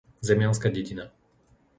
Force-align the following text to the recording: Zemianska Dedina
Zemianska 0.27 0.69
Dedina 0.73 1.13